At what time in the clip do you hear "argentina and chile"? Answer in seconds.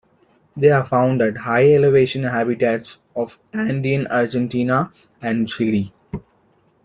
4.07-5.93